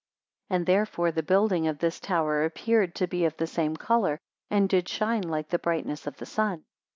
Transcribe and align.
168 0.47 0.57
And 0.57 0.65
therefore 0.81 1.11
the 1.11 1.21
building 1.21 1.67
of 1.67 1.77
this 1.77 1.99
tower 1.99 2.43
appeared 2.43 2.95
to 2.95 3.05
be 3.07 3.23
of 3.25 3.37
the 3.37 3.45
same 3.45 3.75
colour, 3.77 4.19
and 4.49 4.67
did 4.67 4.89
shine 4.89 5.21
like 5.21 5.49
the 5.49 5.59
brightness 5.59 6.07
of 6.07 6.17
the 6.17 6.25
sun. 6.25 6.63